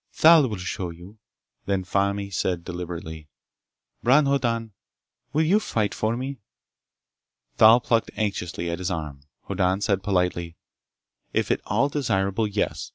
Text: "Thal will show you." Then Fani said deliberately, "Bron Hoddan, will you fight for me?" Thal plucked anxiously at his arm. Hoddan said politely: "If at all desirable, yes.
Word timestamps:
"Thal 0.13 0.49
will 0.49 0.57
show 0.57 0.89
you." 0.89 1.19
Then 1.67 1.83
Fani 1.83 2.31
said 2.31 2.63
deliberately, 2.63 3.29
"Bron 4.01 4.25
Hoddan, 4.25 4.71
will 5.31 5.43
you 5.43 5.59
fight 5.59 5.93
for 5.93 6.17
me?" 6.17 6.39
Thal 7.57 7.79
plucked 7.79 8.09
anxiously 8.15 8.71
at 8.71 8.79
his 8.79 8.89
arm. 8.89 9.21
Hoddan 9.47 9.81
said 9.81 10.01
politely: 10.01 10.55
"If 11.33 11.51
at 11.51 11.61
all 11.67 11.87
desirable, 11.87 12.47
yes. 12.47 12.89